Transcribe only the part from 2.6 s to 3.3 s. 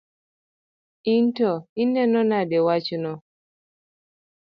wachno?